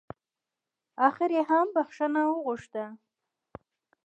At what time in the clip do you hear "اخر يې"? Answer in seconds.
1.07-1.41